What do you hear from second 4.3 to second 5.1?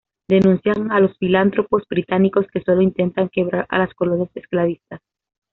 esclavistas.